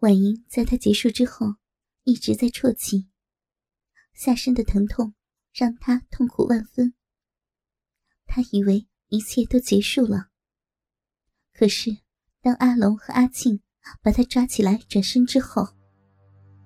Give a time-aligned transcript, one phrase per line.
[0.00, 1.56] 婉莹在他结束之后，
[2.04, 3.10] 一直在啜泣，
[4.14, 5.12] 下身的疼痛
[5.52, 6.94] 让他痛苦万分。
[8.24, 10.28] 他以为一切都结束了，
[11.52, 11.98] 可是
[12.40, 13.60] 当阿龙和阿庆
[14.00, 15.68] 把他抓起来转身之后，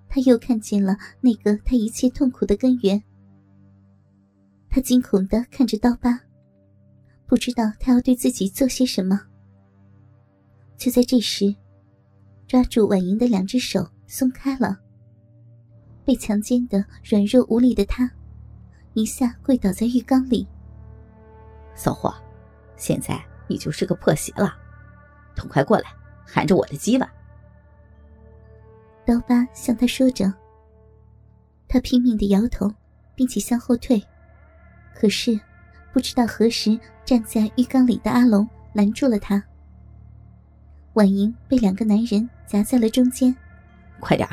[0.08, 3.02] 他又看见了那个他一切痛苦的根源。
[4.70, 6.20] 他惊恐的看着刀疤，
[7.26, 9.20] 不知道他要对自己做些什么。
[10.78, 11.52] 就在这时。
[12.46, 14.78] 抓住婉莹的两只手松开了，
[16.04, 18.10] 被强奸的软弱无力的她，
[18.92, 20.46] 一下跪倒在浴缸里。
[21.74, 22.14] 骚货，
[22.76, 24.54] 现在你就是个破鞋了，
[25.34, 25.84] 痛快过来，
[26.26, 27.12] 含着我的鸡吧。
[29.06, 30.32] 刀疤向他说着，
[31.66, 32.72] 他拼命的摇头，
[33.14, 34.02] 并且向后退，
[34.94, 35.38] 可是
[35.92, 39.42] 不知道何时站在浴缸里的阿龙拦住了他。
[40.94, 43.34] 婉莹被两个男人夹在了中间，
[43.98, 44.28] 快点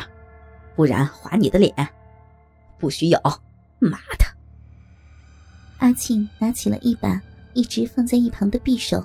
[0.75, 1.73] 不然划你的脸！
[2.77, 3.20] 不许咬！
[3.79, 4.26] 妈的！
[5.79, 7.20] 阿庆拿起了一把
[7.53, 9.03] 一直放在一旁的匕首，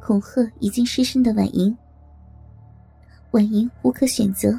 [0.00, 1.76] 恐吓已经失身的婉莹。
[3.32, 4.56] 婉莹无可选择，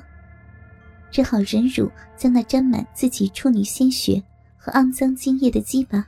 [1.10, 4.22] 只好忍辱将那沾满自己处女鲜血
[4.58, 6.06] 和肮脏精液的鸡巴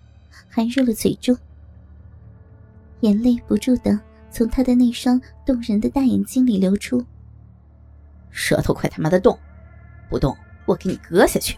[0.49, 1.33] 含入了嘴中，
[2.99, 3.97] 眼泪不住的。
[4.31, 7.03] 从他的那双动人的大眼睛里流出，
[8.29, 9.37] 舌头快他妈的动，
[10.09, 10.35] 不动
[10.65, 11.57] 我给你割下去！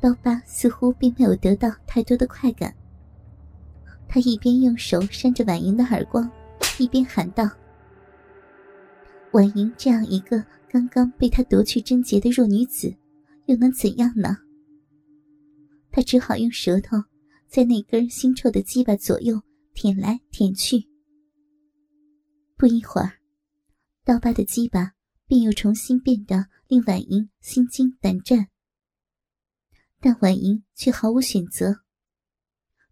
[0.00, 2.74] 刀疤似乎并没有得到太多的快感，
[4.08, 6.30] 他一边用手扇着婉莹的耳光，
[6.78, 7.48] 一边喊道
[9.32, 12.94] ：“婉莹这样一个刚刚被他夺去贞洁的弱女子，
[13.46, 14.36] 又能怎样呢？”
[15.90, 16.96] 他只好用舌头
[17.48, 19.40] 在那根腥臭的鸡巴左右。
[19.74, 20.88] 舔来舔去，
[22.56, 23.18] 不一会儿，
[24.04, 24.94] 刀疤的鸡巴
[25.26, 28.48] 便又重新变得令婉莹心惊胆战。
[30.00, 31.82] 但婉莹却毫无选择，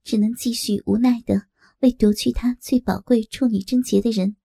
[0.03, 1.47] 只能继续无奈的
[1.81, 4.37] 为夺去她最宝贵处女贞洁的人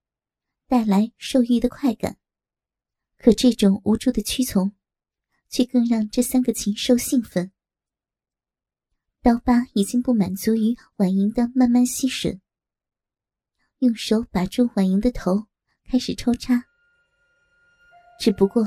[0.68, 2.18] 带来受欲的快感。
[3.18, 4.74] 可这种无助的屈从，
[5.50, 7.52] 却更让这三个禽兽兴奋。
[9.28, 12.40] 刀疤已经不满足于婉莹的慢慢吸吮，
[13.80, 15.46] 用手把住婉莹的头，
[15.92, 16.64] 开始抽插。
[18.22, 18.66] 只不过，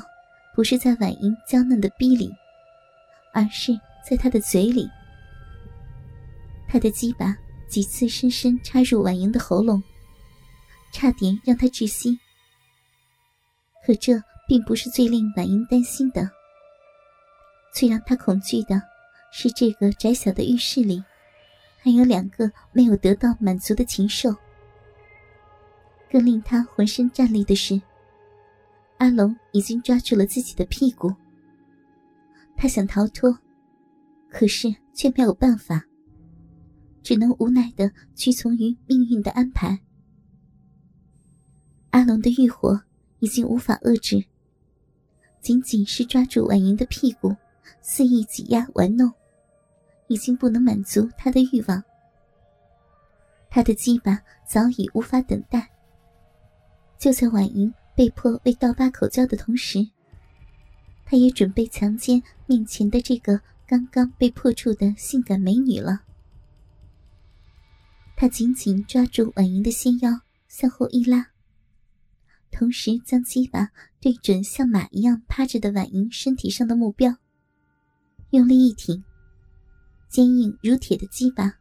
[0.54, 2.30] 不是在婉莹娇嫩的逼里，
[3.32, 3.72] 而是
[4.06, 4.86] 在她的嘴里。
[6.68, 7.34] 他的鸡巴
[7.66, 9.82] 几次深深插入婉莹的喉咙，
[10.92, 12.14] 差点让她窒息。
[13.86, 16.30] 可这并不是最令婉莹担心的，
[17.72, 18.89] 最让她恐惧的。
[19.30, 21.02] 是这个窄小的浴室里，
[21.78, 24.34] 还有两个没有得到满足的禽兽。
[26.10, 27.80] 更令他浑身战栗的是，
[28.98, 31.14] 阿龙已经抓住了自己的屁股。
[32.56, 33.38] 他想逃脱，
[34.28, 35.84] 可是却没有办法，
[37.02, 39.80] 只能无奈的屈从于命运的安排。
[41.90, 42.82] 阿龙的欲火
[43.20, 44.24] 已经无法遏制，
[45.40, 47.34] 仅仅是抓住婉莹的屁股，
[47.80, 49.10] 肆意挤压玩弄。
[50.10, 51.80] 已经不能满足他的欲望，
[53.48, 55.70] 他的鸡巴早已无法等待。
[56.98, 59.88] 就在婉莹被迫为刀疤口交的同时，
[61.06, 66.00] 他也准备强奸面前的这个刚刚被破处的性感美女了。
[68.16, 70.10] 他紧紧抓住婉莹的纤腰，
[70.48, 71.28] 向后一拉，
[72.50, 73.70] 同时将鸡巴
[74.00, 77.14] 对准像马一样趴着的婉莹身体上的目标，
[78.30, 79.04] 用力一挺。
[80.10, 81.54] 坚硬如铁的鸡巴，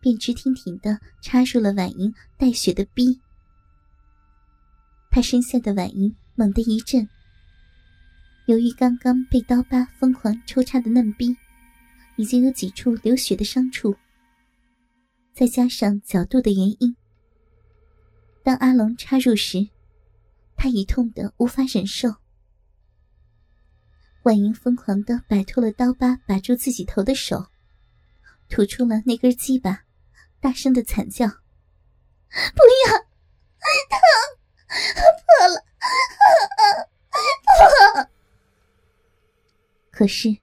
[0.00, 3.20] 便直挺挺的插入了婉莹带血的逼。
[5.10, 7.06] 他身下的婉莹猛地一震，
[8.46, 11.36] 由于刚刚被刀疤疯狂抽插的嫩逼，
[12.16, 13.94] 已经有几处流血的伤处，
[15.34, 16.96] 再加上角度的原因，
[18.42, 19.68] 当阿龙插入时，
[20.56, 22.14] 他已痛得无法忍受。
[24.22, 27.46] 婉莹疯狂的摆脱了刀疤把住自己头的手。
[28.54, 29.84] 吐出了那根鸡巴，
[30.38, 31.34] 大声的惨叫：“不
[32.86, 32.92] 要，
[33.90, 33.98] 疼，
[35.18, 35.58] 破了，
[37.96, 38.08] 破！”
[39.90, 40.38] 可是，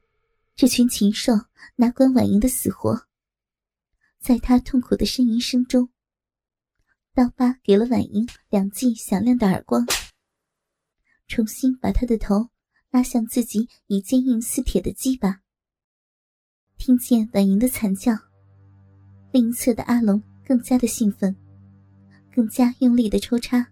[0.58, 1.31] 这群禽兽
[1.78, 3.08] 哪管婉莹的死活？
[4.19, 5.90] 在他痛苦的呻吟声中，
[7.13, 9.86] 刀疤给了婉莹两记响亮的耳光，
[11.30, 12.50] 重新把他的头
[12.90, 15.40] 拉向自己已坚硬似铁的鸡巴。
[16.83, 18.12] 听见婉莹的惨叫，
[19.31, 21.36] 另一侧的阿龙更加的兴奋，
[22.33, 23.63] 更加用力的抽插。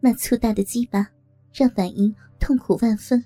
[0.00, 1.06] 那粗大的鸡巴
[1.52, 3.22] 让婉莹痛苦万分。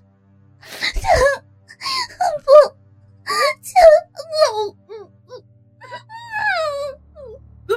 [7.69, 7.71] 不，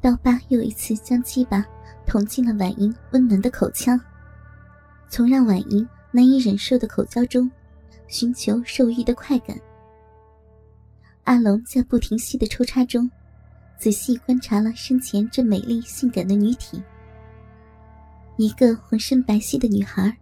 [0.00, 1.66] 刀疤又一次将鸡巴
[2.06, 4.00] 捅进了婉莹温暖的口腔，
[5.08, 7.50] 从让婉莹难以忍受的口交中
[8.14, 9.58] 寻求受欲的快感。
[11.24, 13.10] 阿龙在不停息的抽插中，
[13.76, 16.80] 仔细观察了身前这美丽性感的女体。
[18.36, 20.16] 一个浑身白皙的女孩，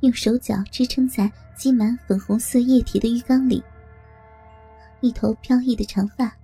[0.00, 3.62] 用手脚支撑在积满粉红色液体的浴缸里，
[5.02, 6.34] 一头飘逸的长发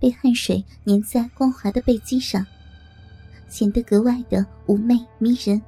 [0.00, 2.44] 被汗水粘在光滑的背肌上，
[3.48, 5.62] 显得格外的妩媚迷人。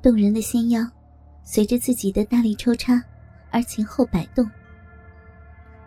[0.00, 0.88] 动人的纤腰
[1.42, 3.02] 随着自己的大力抽插
[3.50, 4.48] 而前后摆动。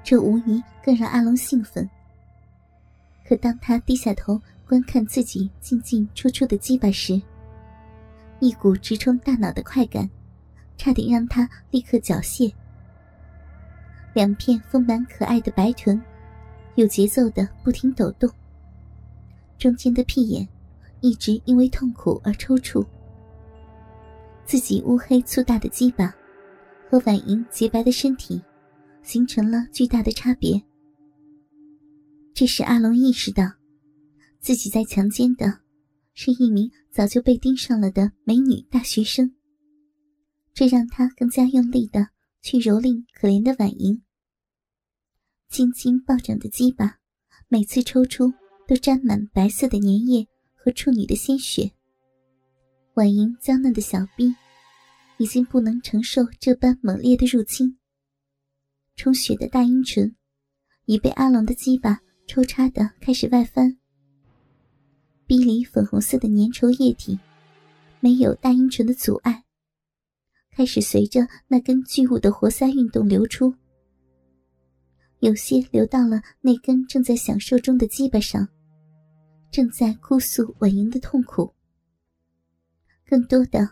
[0.03, 1.89] 这无疑更让阿龙兴奋。
[3.27, 7.21] 可当他低下头观看自己进进出出的鸡巴时，
[8.39, 10.09] 一股直冲大脑的快感，
[10.77, 12.51] 差点让他立刻缴械。
[14.13, 16.01] 两片丰满可爱的白臀，
[16.75, 18.29] 有节奏的不停抖动。
[19.57, 20.45] 中间的屁眼，
[20.99, 22.85] 一直因为痛苦而抽搐。
[24.43, 26.13] 自己乌黑粗大的鸡巴，
[26.91, 28.41] 和婉莹洁白的身体。
[29.03, 30.61] 形成了巨大的差别。
[32.35, 33.51] 这时，阿龙意识到，
[34.39, 35.59] 自己在强奸的
[36.13, 39.33] 是一名早就被盯上了的美女大学生。
[40.53, 42.09] 这让他更加用力的
[42.43, 43.99] 去蹂躏可怜的婉莹。
[45.49, 46.99] 轻轻暴涨的鸡巴，
[47.47, 48.31] 每次抽出
[48.67, 51.71] 都沾满白色的粘液和处女的鲜血。
[52.93, 54.31] 婉莹娇嫩的小臂，
[55.21, 57.77] 已经不能承受这般猛烈的入侵。
[58.95, 60.15] 充血的大阴唇
[60.85, 63.77] 已被阿龙的鸡巴抽插的开始外翻，
[65.27, 67.19] 逼里粉红色的粘稠液体
[67.99, 69.43] 没有大阴唇的阻碍，
[70.49, 73.53] 开始随着那根巨物的活塞运动流出，
[75.19, 78.49] 有些流到了那根正在享受中的鸡巴上，
[79.51, 81.53] 正在哭诉婉莹的痛苦，
[83.05, 83.69] 更多的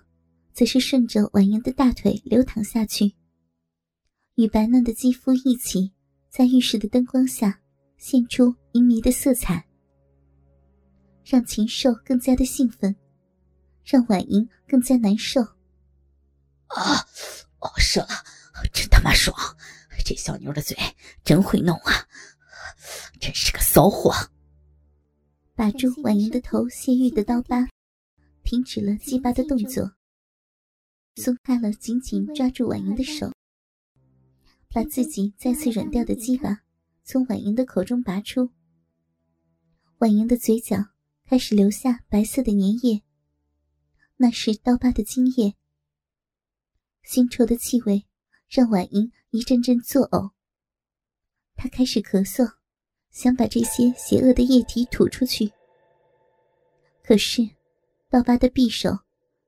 [0.60, 3.16] 则是顺着婉莹的大腿流淌下去。
[4.36, 5.94] 与白嫩的肌肤一起，
[6.28, 7.62] 在浴室的灯光下
[7.98, 9.66] 现出淫迷的色彩，
[11.24, 12.94] 让禽兽更加的兴奋，
[13.86, 15.40] 让婉莹更加难受。
[16.68, 17.08] 啊，
[17.60, 18.10] 哦，射了，
[18.74, 19.34] 真他妈爽！
[20.04, 20.76] 这小妞的嘴
[21.24, 22.06] 真会弄啊，
[23.18, 24.14] 真是个骚货。
[25.56, 27.66] 把住婉莹的头泄欲的刀疤，
[28.44, 29.90] 停止了鸡巴的动作，
[31.22, 33.32] 松开了紧紧抓住婉莹的手。
[34.72, 36.62] 把自己再次软掉的鸡巴
[37.04, 38.52] 从婉莹的口中拔出，
[39.98, 40.78] 婉莹的嘴角
[41.26, 43.04] 开始流下白色的粘液，
[44.18, 45.56] 那是刀疤的精液。
[47.04, 48.06] 腥臭的气味
[48.48, 50.32] 让婉莹一阵阵作呕，
[51.56, 52.54] 她开始咳嗽，
[53.10, 55.52] 想把这些邪恶的液体吐出去。
[57.04, 57.50] 可是，
[58.08, 59.00] 刀疤的匕首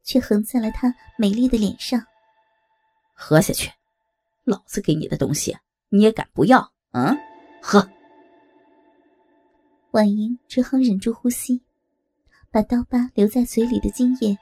[0.03, 2.05] 却横在了她美丽的脸上。
[3.13, 3.71] 喝下去。
[4.43, 5.55] 老子给你的东西，
[5.89, 6.73] 你也敢不要？
[6.93, 7.15] 嗯，
[7.61, 7.87] 喝。
[9.91, 11.61] 婉莹只好忍住呼吸，
[12.49, 14.35] 把刀疤留在嘴里的精液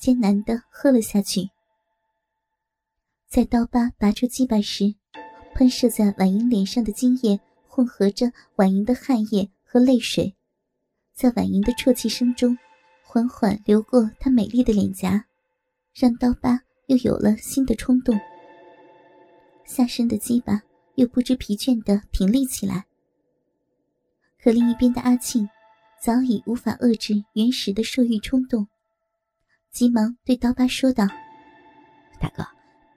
[0.00, 1.48] 艰难的喝了下去。
[3.28, 4.96] 在刀疤拔出鸡巴时，
[5.54, 7.38] 喷射在婉莹脸上的精液
[7.68, 10.34] 混合着婉莹的汗液和泪水，
[11.14, 12.58] 在婉莹的啜泣声中
[13.16, 15.24] 缓缓流过她美丽的脸颊，
[15.94, 18.20] 让刀疤又有了新的冲动。
[19.64, 20.60] 下身的鸡巴
[20.96, 22.84] 又不知疲倦的挺立起来，
[24.38, 25.48] 可另一边的阿庆
[25.98, 28.68] 早已无法遏制原始的兽欲冲动，
[29.70, 31.06] 急忙对刀疤说道
[32.20, 32.46] ：“大哥，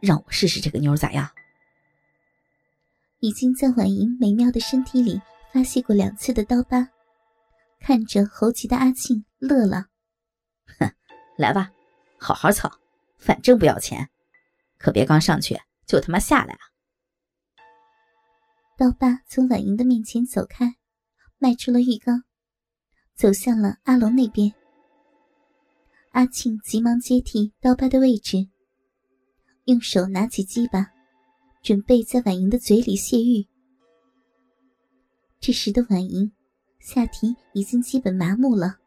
[0.02, 1.30] 让我试试这个妞咋样？”
[3.22, 5.22] 已经在婉莹美妙的身体里
[5.54, 6.90] 发泄过两次的刀疤，
[7.80, 9.86] 看着猴急的阿庆乐了
[10.78, 10.92] ：“哼，
[11.38, 11.72] 来吧，
[12.18, 12.70] 好好操，
[13.18, 14.10] 反正不要钱，
[14.78, 15.60] 可别刚上去。”
[15.90, 16.62] 就他妈下来啊！
[18.78, 20.76] 刀疤从婉莹的面前走开，
[21.40, 22.24] 迈出了浴缸，
[23.16, 24.54] 走向了阿龙那边。
[26.12, 28.48] 阿庆急忙接替刀疤的位置，
[29.66, 30.92] 用手拿起鸡巴，
[31.64, 33.48] 准备在婉莹的嘴里泄欲。
[35.40, 36.32] 这时的婉莹
[36.80, 38.78] 下体已经基本麻木了，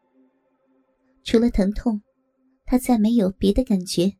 [1.23, 2.01] 除了疼痛，
[2.65, 4.17] 他再没有别的感觉。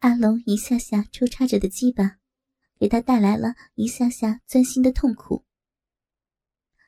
[0.00, 2.18] 阿龙一下下抽插着的鸡巴，
[2.78, 5.44] 给他带来了一下下钻心的痛苦。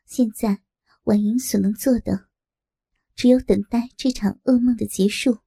[0.05, 0.63] 现在，
[1.05, 2.29] 婉莹所能做的，
[3.15, 5.39] 只有等待这场噩梦的结束。